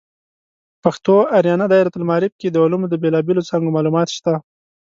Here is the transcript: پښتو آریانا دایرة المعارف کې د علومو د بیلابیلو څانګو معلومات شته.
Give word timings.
پښتو 0.83 1.13
آریانا 1.37 1.65
دایرة 1.71 1.91
المعارف 1.97 2.33
کې 2.39 2.47
د 2.49 2.55
علومو 2.63 2.87
د 2.89 2.95
بیلابیلو 3.03 3.47
څانګو 3.49 3.73
معلومات 3.75 4.07
شته. 4.17 4.33